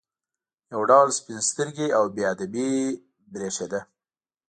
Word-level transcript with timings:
یو 0.73 0.81
ډول 0.89 1.09
سپین 1.19 1.39
سترګي 1.49 1.87
او 1.97 2.03
بې 2.15 2.23
ادبي 2.33 2.69
برېښېده. 3.31 3.81